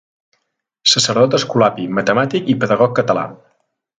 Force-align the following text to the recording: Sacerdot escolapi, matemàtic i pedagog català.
Sacerdot 0.93 1.37
escolapi, 1.39 1.85
matemàtic 1.99 2.51
i 2.53 2.57
pedagog 2.65 2.99
català. 3.03 3.29